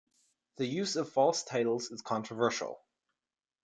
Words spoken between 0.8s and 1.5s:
of false